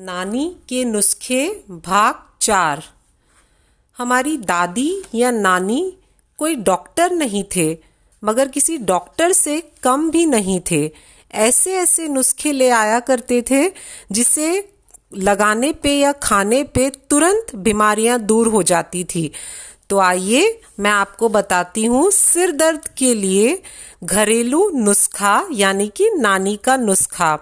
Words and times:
नानी 0.00 0.56
के 0.68 0.84
नुस्खे 0.84 1.64
भाग 1.70 2.14
चार। 2.40 2.82
हमारी 3.98 4.36
दादी 4.36 5.02
या 5.14 5.30
नानी 5.30 5.96
कोई 6.38 6.54
डॉक्टर 6.54 7.10
नहीं 7.10 7.44
थे, 7.56 7.78
मगर 8.24 8.48
किसी 8.48 8.78
डॉक्टर 8.78 9.32
से 9.32 9.72
कम 9.82 10.10
भी 10.10 10.26
नहीं 10.26 10.60
थे। 10.70 10.90
ऐसे 11.34 11.74
ऐसे 11.74 12.08
नुस्खे 12.08 12.52
ले 12.52 12.68
आया 12.68 13.00
करते 13.00 13.42
थे, 13.42 13.68
जिसे 14.12 14.72
लगाने 15.16 15.72
पे 15.72 15.98
या 15.98 16.12
खाने 16.12 16.64
पे 16.64 16.90
तुरंत 16.90 17.54
बीमारियाँ 17.54 18.18
दूर 18.18 18.48
हो 18.48 18.62
जाती 18.62 19.04
थी। 19.04 19.32
तो 19.90 19.98
आइए 19.98 20.60
मैं 20.80 20.90
आपको 20.90 21.28
बताती 21.28 21.84
हूँ 21.84 22.10
सिर 22.10 22.50
दर्द 22.52 22.88
के 22.98 23.12
लिए 23.14 23.62
घरेलू 24.04 24.68
नुस्खा, 24.74 25.46
यानी 25.52 25.88
कि 25.88 26.10
नानी 26.10 26.56
का 26.56 26.76
नुस्खा। 26.76 27.38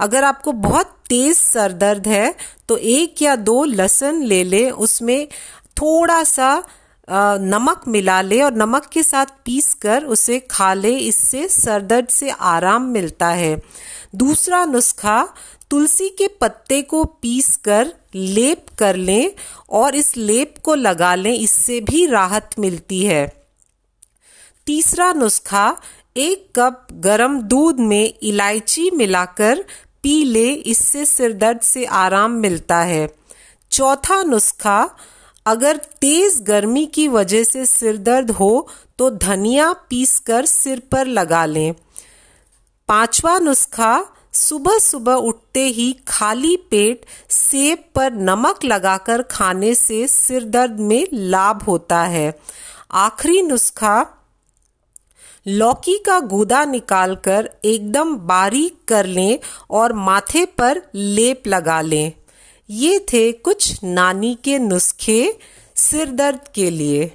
अगर 0.00 0.24
आपको 0.24 0.52
बहुत 0.52 0.94
तेज 1.08 1.36
सर 1.36 1.72
दर्द 1.74 2.08
है 2.08 2.34
तो 2.68 2.76
एक 2.76 3.22
या 3.22 3.36
दो 3.36 3.64
लसन 3.64 4.22
ले 4.22 4.42
ले। 4.44 4.70
उसमें 4.70 5.26
थोड़ा 5.76 6.22
सा 6.24 6.62
नमक 7.08 7.82
मिला 7.88 8.20
ले 8.22 8.40
और 8.42 8.54
नमक 8.54 8.86
के 8.86 9.02
साथ 9.02 9.26
पीस 9.44 9.72
कर 9.74 10.04
उसे 10.04 10.38
खा 10.50 10.72
ले, 10.74 10.96
इससे 10.96 11.46
सर 11.48 11.82
दर्द 11.82 12.08
से 12.08 12.30
आराम 12.30 12.82
मिलता 12.82 13.28
है। 13.28 13.56
दूसरा 14.14 14.64
नुस्खा, 14.64 15.28
तुलसी 15.70 16.08
के 16.08 16.28
पत्ते 16.40 16.80
को 16.82 17.04
पीस 17.04 17.56
कर 17.56 17.92
लेप 18.14 18.66
कर 18.78 18.96
लें 18.96 19.30
और 19.70 19.94
इस 19.94 20.16
लेप 20.16 20.54
को 20.62 20.74
लगा 20.74 21.14
लें, 21.14 21.32
इससे 21.32 21.80
भी 21.80 22.06
राहत 22.06 22.58
मिलती 22.58 23.04
है। 23.04 23.26
तीसरा 24.66 25.12
नुस्खा, 25.12 25.76
एक 26.16 26.48
कप 26.56 26.86
गरम 27.00 27.40
दूध 27.42 27.80
में 27.80 28.12
इलायची 28.22 28.90
मिलाकर 28.90 29.64
पी 30.02 30.22
ले, 30.24 30.48
इससे 30.48 31.04
सिर 31.04 31.32
दर्द 31.32 31.60
से 31.60 31.84
आराम 31.84 32.32
मिलता 32.32 32.78
है। 32.78 33.08
चौथा 33.70 34.22
नुस्खा 34.22 34.88
अगर 35.46 35.76
तेज 36.00 36.40
गर्मी 36.42 36.84
की 36.86 37.06
वजह 37.08 37.44
से 37.44 37.64
सिर 37.66 37.96
दर्द 37.96 38.30
हो 38.30 38.68
तो 38.98 39.10
धनिया 39.10 39.72
पीसकर 39.90 40.46
सिर 40.46 40.82
पर 40.92 41.06
लगा 41.06 41.44
लें। 41.46 41.74
पांचवा 42.88 43.38
नुस्खा, 43.38 44.06
सुबह 44.32 44.78
सुबह 44.78 45.12
उठते 45.12 45.64
ही 45.68 45.92
खाली 46.08 46.56
पेट 46.70 47.04
सेब 47.30 47.84
पर 47.94 48.12
नमक 48.12 48.64
लगाकर 48.64 49.22
खाने 49.22 49.74
से 49.74 50.06
सिर 50.08 50.44
दर्द 50.44 50.80
में 50.80 51.06
लाभ 51.12 51.62
होता 51.62 52.02
है। 52.02 52.32
आखिरी 52.92 53.42
नुस्खा, 53.42 54.06
लौकी 55.46 55.96
का 55.98 56.18
गूदा 56.20 56.64
निकालकर 56.64 57.50
एकदम 57.64 58.14
बारीक 58.16 58.78
कर 58.88 59.06
लें 59.06 59.38
और 59.70 59.92
माथे 59.92 60.44
पर 60.58 60.82
लेप 60.94 61.46
लगा 61.46 61.80
लें। 61.80 62.12
ये 62.70 62.98
थे 62.98 63.32
कुछ 63.32 63.84
नानी 63.84 64.38
के 64.44 64.58
नुस्खे 64.58 65.38
सिर 65.76 66.10
दर्द 66.10 66.40
के 66.54 66.70
लिए। 66.70 67.12